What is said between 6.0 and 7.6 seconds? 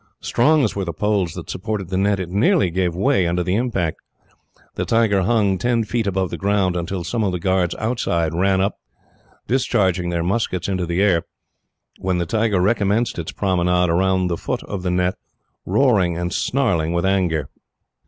above the ground, until some of the